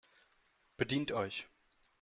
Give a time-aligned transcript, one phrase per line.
[0.77, 1.47] Bedient euch